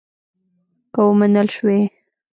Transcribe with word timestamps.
که 0.93 0.99
ومنل 1.07 1.47
شوې. 1.55 1.79